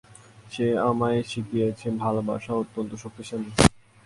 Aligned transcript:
সে 0.51 0.65
আমায় 0.89 1.19
শিখিয়েছে, 1.23 1.87
ভালোবাসা 2.03 2.51
অত্যন্ত 2.53 2.91
শক্তিশালী। 3.03 3.49